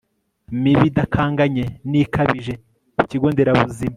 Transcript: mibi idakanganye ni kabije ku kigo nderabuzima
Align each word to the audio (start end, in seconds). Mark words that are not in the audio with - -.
mibi 0.61 0.83
idakanganye 0.91 1.65
ni 1.89 2.01
kabije 2.13 2.53
ku 2.95 3.03
kigo 3.09 3.27
nderabuzima 3.33 3.89